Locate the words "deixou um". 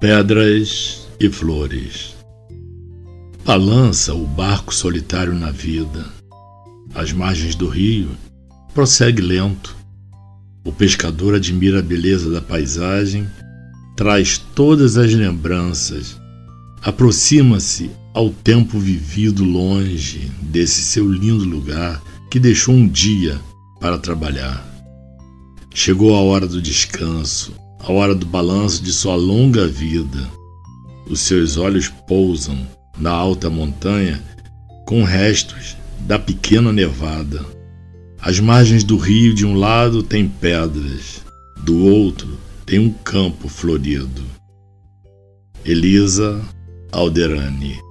22.38-22.86